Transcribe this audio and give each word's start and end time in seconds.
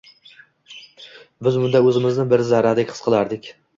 Biz 1.47 1.59
bunda 1.65 1.81
o‘zimizni 1.91 2.25
bir 2.33 2.43
zarradek 2.55 2.95
his 2.95 3.05
qilardik. 3.11 3.53